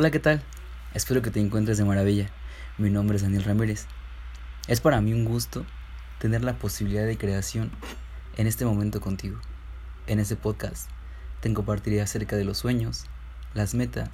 [0.00, 0.40] Hola, ¿qué tal?
[0.94, 2.30] Espero que te encuentres de maravilla.
[2.78, 3.86] Mi nombre es Daniel Ramírez.
[4.68, 5.66] Es para mí un gusto
[6.20, 7.72] tener la posibilidad de creación
[8.36, 9.40] en este momento contigo.
[10.06, 10.88] En este podcast
[11.40, 13.06] te compartiré acerca de los sueños,
[13.54, 14.08] las metas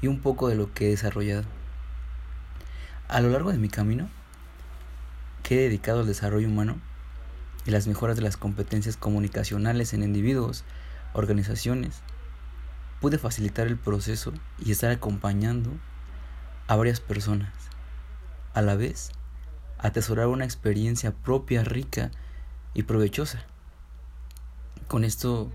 [0.00, 1.44] y un poco de lo que he desarrollado.
[3.06, 4.08] A lo largo de mi camino,
[5.44, 6.80] que he dedicado al desarrollo humano
[7.64, 10.64] y las mejoras de las competencias comunicacionales en individuos,
[11.12, 12.02] organizaciones,
[13.02, 14.32] pude facilitar el proceso
[14.64, 15.72] y estar acompañando
[16.68, 17.52] a varias personas.
[18.54, 19.10] A la vez,
[19.76, 22.12] atesorar una experiencia propia, rica
[22.74, 23.44] y provechosa.
[24.86, 25.50] Con esto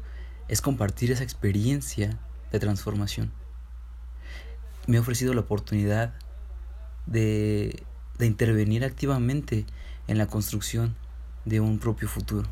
[0.49, 2.19] es compartir esa experiencia
[2.51, 3.31] de transformación.
[4.85, 6.15] Me he ofrecido la oportunidad
[7.05, 7.81] de,
[8.17, 9.65] de intervenir activamente
[10.07, 10.97] en la construcción
[11.45, 12.49] de un propio futuro,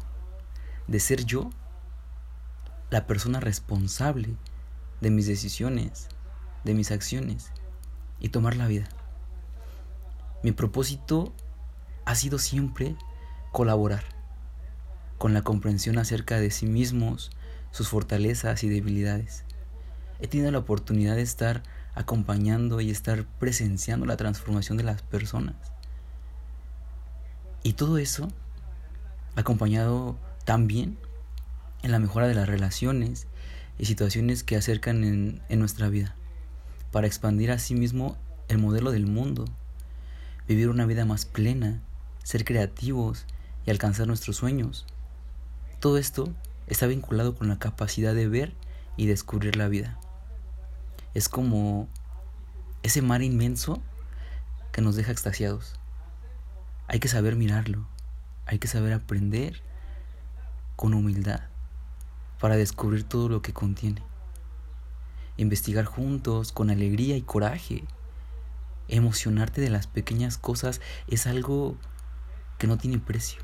[0.88, 1.50] de ser yo
[2.92, 4.38] la persona responsable
[5.02, 6.08] de mis decisiones,
[6.64, 7.52] de mis acciones
[8.20, 8.88] y tomar la vida.
[10.44, 11.34] Mi propósito
[12.06, 12.96] ha sido siempre
[13.52, 14.04] colaborar
[15.18, 17.32] con la comprensión acerca de sí mismos,
[17.72, 19.44] sus fortalezas y debilidades.
[20.20, 25.56] He tenido la oportunidad de estar acompañando y estar presenciando la transformación de las personas.
[27.64, 28.28] Y todo eso
[29.36, 30.98] acompañado también
[31.82, 33.28] en la mejora de las relaciones
[33.78, 36.16] y situaciones que acercan en, en nuestra vida,
[36.92, 38.18] para expandir a sí mismo
[38.48, 39.46] el modelo del mundo,
[40.48, 41.82] vivir una vida más plena,
[42.24, 43.26] ser creativos
[43.66, 44.86] y alcanzar nuestros sueños.
[45.80, 46.34] Todo esto
[46.68, 48.54] está vinculado con la capacidad de ver
[48.98, 50.00] y descubrir la vida.
[51.14, 51.88] Es como
[52.84, 53.82] ese mar inmenso
[54.72, 55.76] que nos deja extasiados.
[56.88, 57.88] Hay que saber mirarlo,
[58.46, 59.62] hay que saber aprender
[60.76, 61.42] con humildad
[62.46, 64.04] para descubrir todo lo que contiene.
[65.36, 67.84] Investigar juntos con alegría y coraje.
[68.88, 71.76] Emocionarte de las pequeñas cosas es algo
[72.60, 73.42] que no tiene precio.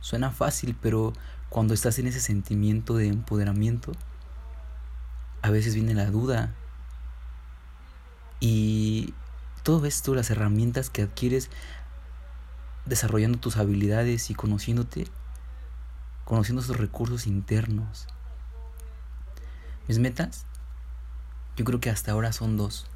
[0.00, 1.12] Suena fácil, pero
[1.50, 3.92] cuando estás en ese sentimiento de empoderamiento,
[5.42, 6.54] a veces viene la duda.
[8.40, 9.12] Y
[9.64, 11.50] todo esto, las herramientas que adquieres
[12.86, 15.08] desarrollando tus habilidades y conociéndote,
[16.24, 18.06] conociendo esos recursos internos,
[19.90, 20.46] mis metas,
[21.56, 22.86] yo creo que hasta ahora son dos.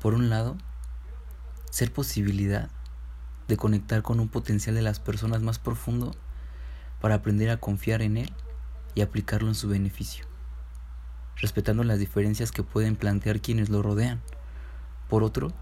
[0.00, 0.56] Por un lado,
[1.70, 2.68] ser posibilidad
[3.46, 6.16] de conectar con un potencial de las personas más profundo
[7.00, 8.32] para aprender a confiar en él
[8.96, 10.26] y aplicarlo en su beneficio,
[11.36, 14.20] respetando las diferencias que pueden plantear quienes lo rodean.
[15.08, 15.52] Por otro,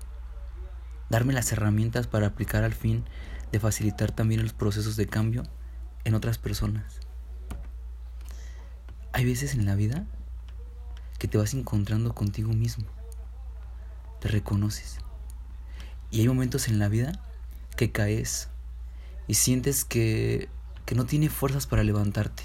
[1.11, 3.05] darme las herramientas para aplicar al fin
[3.53, 5.43] de facilitar también los procesos de cambio
[6.05, 7.01] en otras personas.
[9.13, 10.07] Hay veces en la vida
[11.19, 12.85] que te vas encontrando contigo mismo.
[14.21, 14.99] Te reconoces.
[16.11, 17.13] Y hay momentos en la vida
[17.77, 18.49] que caes
[19.27, 20.49] y sientes que,
[20.85, 22.43] que no tiene fuerzas para levantarte.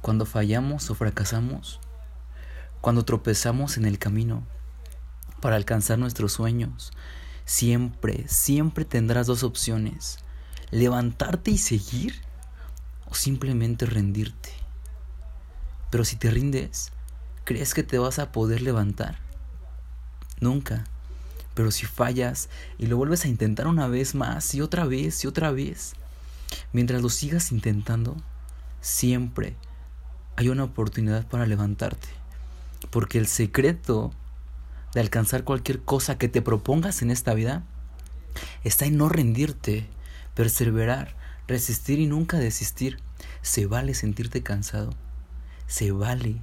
[0.00, 1.80] Cuando fallamos o fracasamos,
[2.80, 4.44] cuando tropezamos en el camino
[5.40, 6.92] para alcanzar nuestros sueños,
[7.44, 10.18] siempre, siempre tendrás dos opciones.
[10.70, 12.14] Levantarte y seguir
[13.08, 14.50] o simplemente rendirte.
[15.90, 16.90] Pero si te rindes,
[17.44, 19.18] ¿Crees que te vas a poder levantar?
[20.40, 20.84] Nunca.
[21.54, 22.48] Pero si fallas
[22.78, 25.94] y lo vuelves a intentar una vez más y otra vez y otra vez,
[26.72, 28.16] mientras lo sigas intentando,
[28.80, 29.56] siempre
[30.36, 32.08] hay una oportunidad para levantarte.
[32.90, 34.12] Porque el secreto
[34.94, 37.64] de alcanzar cualquier cosa que te propongas en esta vida
[38.62, 39.88] está en no rendirte,
[40.36, 41.16] perseverar,
[41.48, 43.00] resistir y nunca desistir.
[43.42, 44.94] Se vale sentirte cansado.
[45.66, 46.40] Se vale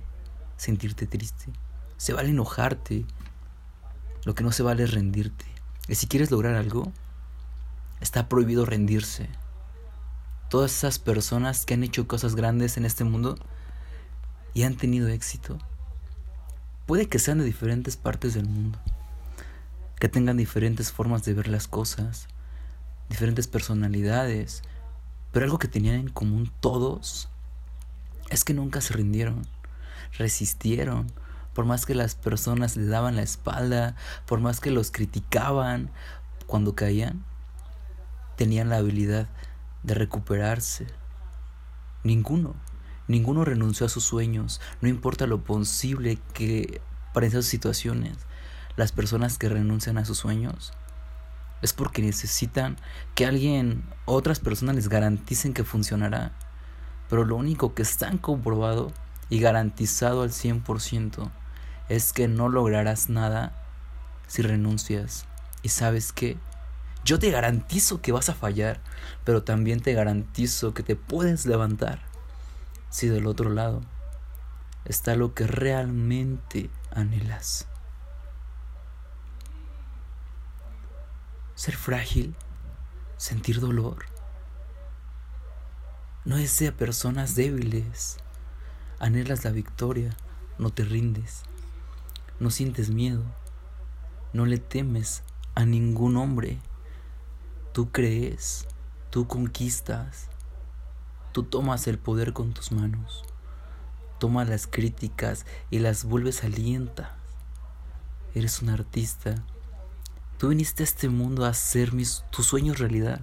[0.59, 1.51] sentirte triste.
[1.97, 3.05] Se vale enojarte.
[4.25, 5.45] Lo que no se vale es rendirte.
[5.87, 6.91] Y si quieres lograr algo,
[8.01, 9.29] está prohibido rendirse.
[10.49, 13.37] Todas esas personas que han hecho cosas grandes en este mundo
[14.53, 15.57] y han tenido éxito,
[16.85, 18.79] puede que sean de diferentes partes del mundo,
[19.99, 22.27] que tengan diferentes formas de ver las cosas,
[23.09, 24.63] diferentes personalidades,
[25.31, 27.29] pero algo que tenían en común todos
[28.29, 29.47] es que nunca se rindieron
[30.17, 31.11] resistieron,
[31.53, 35.91] por más que las personas le daban la espalda, por más que los criticaban
[36.47, 37.23] cuando caían,
[38.35, 39.27] tenían la habilidad
[39.83, 40.87] de recuperarse.
[42.03, 42.55] Ninguno,
[43.07, 46.81] ninguno renunció a sus sueños, no importa lo posible que
[47.13, 48.17] para esas situaciones,
[48.77, 50.71] las personas que renuncian a sus sueños
[51.61, 52.77] es porque necesitan
[53.15, 56.31] que alguien, otras personas les garanticen que funcionará.
[57.09, 58.93] Pero lo único que están comprobado
[59.29, 61.29] y garantizado al 100%
[61.89, 63.53] es que no lograrás nada
[64.27, 65.25] si renuncias
[65.63, 66.37] y sabes que
[67.03, 68.79] yo te garantizo que vas a fallar,
[69.23, 71.99] pero también te garantizo que te puedes levantar
[72.89, 73.81] si del otro lado
[74.85, 77.67] está lo que realmente anhelas.
[81.55, 82.35] Ser frágil,
[83.17, 84.05] sentir dolor,
[86.25, 88.17] no es de personas débiles.
[88.99, 90.15] Anhelas la victoria,
[90.57, 91.43] no te rindes,
[92.39, 93.23] no sientes miedo,
[94.33, 95.23] no le temes
[95.55, 96.59] a ningún hombre.
[97.73, 98.67] Tú crees,
[99.09, 100.27] tú conquistas,
[101.31, 103.23] tú tomas el poder con tus manos,
[104.19, 107.15] tomas las críticas y las vuelves alienta.
[108.35, 109.35] Eres un artista.
[110.37, 113.21] Tú viniste a este mundo a hacer mis, tus sueños realidad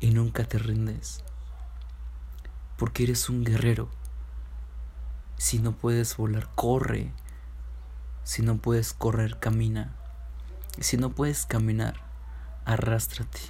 [0.00, 1.24] y nunca te rindes
[2.76, 3.88] porque eres un guerrero.
[5.36, 7.12] Si no puedes volar, corre.
[8.22, 9.94] Si no puedes correr, camina.
[10.80, 11.94] Si no puedes caminar,
[12.64, 13.40] arrástrate.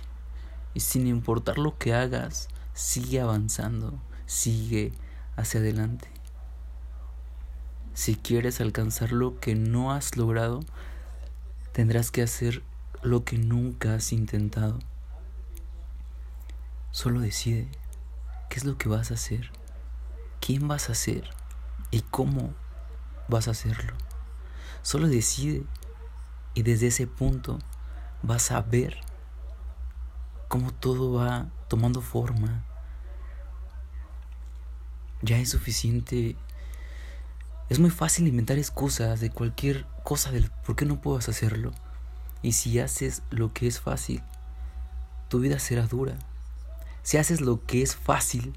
[0.74, 4.92] Y sin importar lo que hagas, sigue avanzando, sigue
[5.36, 6.08] hacia adelante.
[7.94, 10.60] Si quieres alcanzar lo que no has logrado,
[11.72, 12.62] tendrás que hacer
[13.02, 14.80] lo que nunca has intentado.
[16.90, 17.68] Solo decide.
[18.50, 19.50] ¿Qué es lo que vas a hacer?
[20.40, 21.30] ¿Quién vas a ser?
[21.94, 22.52] ¿Y cómo
[23.28, 23.92] vas a hacerlo?
[24.82, 25.62] Solo decide
[26.52, 27.60] y desde ese punto
[28.20, 28.98] vas a ver
[30.48, 32.64] cómo todo va tomando forma.
[35.22, 36.34] Ya es suficiente.
[37.68, 41.70] Es muy fácil inventar excusas de cualquier cosa del por qué no puedas hacerlo.
[42.42, 44.20] Y si haces lo que es fácil,
[45.28, 46.18] tu vida será dura.
[47.04, 48.52] Si haces lo que es fácil,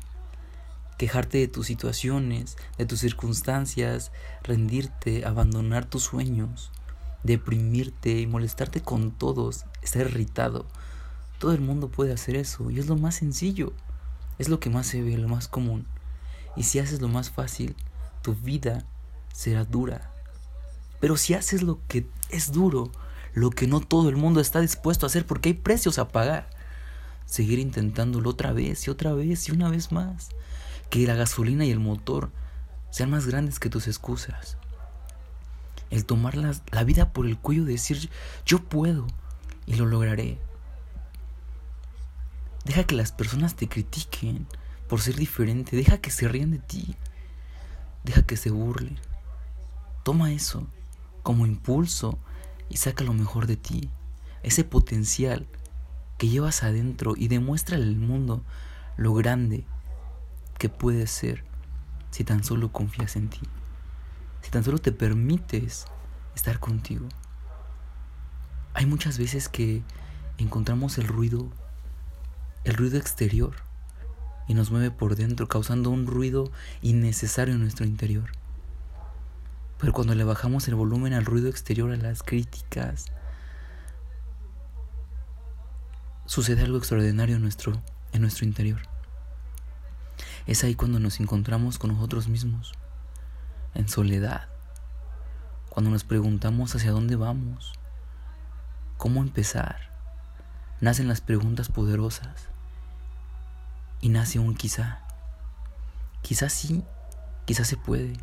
[0.97, 4.11] quejarte de tus situaciones, de tus circunstancias,
[4.43, 6.71] rendirte, abandonar tus sueños,
[7.23, 10.65] deprimirte y molestarte con todos, estar irritado.
[11.39, 13.73] Todo el mundo puede hacer eso y es lo más sencillo,
[14.39, 15.85] es lo que más se ve, lo más común.
[16.55, 17.75] Y si haces lo más fácil,
[18.23, 18.83] tu vida
[19.31, 20.11] será dura.
[20.99, 22.91] Pero si haces lo que es duro,
[23.33, 26.49] lo que no todo el mundo está dispuesto a hacer porque hay precios a pagar,
[27.27, 30.29] seguir intentándolo otra vez y otra vez y una vez más.
[30.89, 32.31] Que la gasolina y el motor
[32.89, 34.57] sean más grandes que tus excusas.
[35.89, 38.09] El tomar la, la vida por el cuello y decir
[38.45, 39.07] yo puedo
[39.65, 40.39] y lo lograré.
[42.65, 44.47] Deja que las personas te critiquen
[44.89, 45.75] por ser diferente.
[45.75, 46.95] Deja que se rían de ti.
[48.03, 48.99] Deja que se burlen.
[50.03, 50.67] Toma eso
[51.23, 52.17] como impulso
[52.69, 53.89] y saca lo mejor de ti.
[54.43, 55.45] Ese potencial
[56.17, 58.43] que llevas adentro y demuestra al mundo
[58.95, 59.65] lo grande
[60.57, 61.43] que puedes ser
[62.11, 63.41] si tan solo confías en ti,
[64.41, 65.85] si tan solo te permites
[66.35, 67.07] estar contigo.
[68.73, 69.83] Hay muchas veces que
[70.37, 71.47] encontramos el ruido,
[72.63, 73.53] el ruido exterior,
[74.47, 76.51] y nos mueve por dentro, causando un ruido
[76.81, 78.31] innecesario en nuestro interior.
[79.77, 83.07] Pero cuando le bajamos el volumen al ruido exterior, a las críticas,
[86.25, 87.81] sucede algo extraordinario en nuestro,
[88.13, 88.96] en nuestro interior.
[90.47, 92.71] Es ahí cuando nos encontramos con nosotros mismos,
[93.75, 94.47] en soledad,
[95.69, 97.73] cuando nos preguntamos hacia dónde vamos,
[98.97, 99.91] cómo empezar.
[100.79, 102.47] Nacen las preguntas poderosas
[103.99, 104.99] y nace un quizá.
[106.21, 106.81] Quizá sí,
[107.43, 108.13] quizá se puede.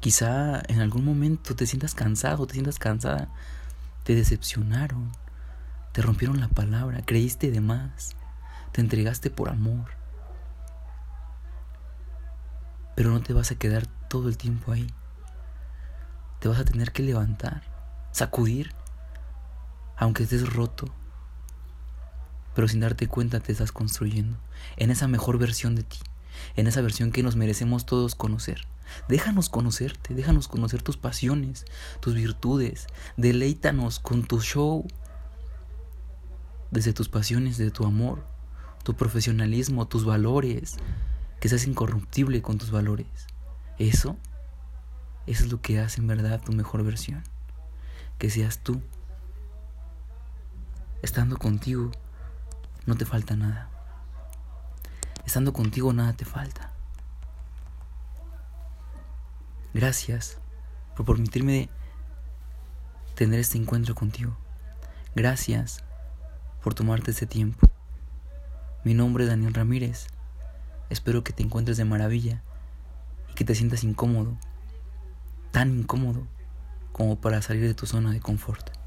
[0.00, 3.28] Quizá en algún momento te sientas cansado, te sientas cansada,
[4.04, 5.10] te decepcionaron,
[5.92, 8.14] te rompieron la palabra, creíste de más,
[8.72, 9.97] te entregaste por amor.
[12.98, 14.88] Pero no te vas a quedar todo el tiempo ahí.
[16.40, 17.62] Te vas a tener que levantar,
[18.10, 18.74] sacudir,
[19.96, 20.92] aunque estés roto.
[22.56, 24.36] Pero sin darte cuenta te estás construyendo
[24.76, 26.00] en esa mejor versión de ti,
[26.56, 28.66] en esa versión que nos merecemos todos conocer.
[29.08, 31.66] Déjanos conocerte, déjanos conocer tus pasiones,
[32.00, 34.88] tus virtudes, deleítanos con tu show,
[36.72, 38.24] desde tus pasiones, de tu amor,
[38.82, 40.78] tu profesionalismo, tus valores,
[41.40, 43.06] que seas incorruptible con tus valores.
[43.78, 44.16] Eso,
[45.26, 47.22] eso es lo que hace en verdad tu mejor versión.
[48.18, 48.82] Que seas tú.
[51.02, 51.92] Estando contigo,
[52.86, 53.70] no te falta nada.
[55.24, 56.72] Estando contigo, nada te falta.
[59.74, 60.38] Gracias
[60.96, 61.68] por permitirme
[63.14, 64.36] tener este encuentro contigo.
[65.14, 65.84] Gracias
[66.62, 67.68] por tomarte ese tiempo.
[68.84, 70.08] Mi nombre es Daniel Ramírez.
[70.90, 72.42] Espero que te encuentres de maravilla
[73.30, 74.36] y que te sientas incómodo,
[75.50, 76.26] tan incómodo
[76.92, 78.77] como para salir de tu zona de confort.